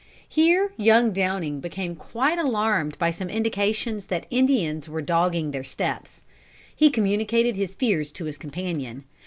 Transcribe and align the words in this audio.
Here 0.27 0.73
young 0.77 1.13
Downing 1.13 1.59
became 1.59 1.95
quite 1.95 2.39
alarmed 2.39 2.97
by 2.97 3.11
some 3.11 3.29
indications 3.29 4.07
that 4.07 4.25
Indians 4.31 4.89
were 4.89 4.99
dogging 5.03 5.51
their 5.51 5.63
steps. 5.63 6.23
He 6.75 6.89
communicated 6.89 7.55
his 7.55 7.75
fears 7.75 8.11
to 8.13 8.25
his 8.25 8.39
companion. 8.39 9.03